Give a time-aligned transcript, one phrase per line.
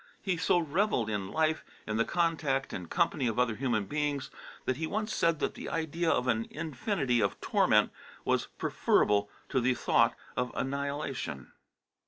[0.19, 4.31] He so revelled in life, in the contact and company of other human beings,
[4.65, 7.91] that he once said that the idea of an infinity of torment
[8.25, 11.51] was preferable to the thought of annihilation.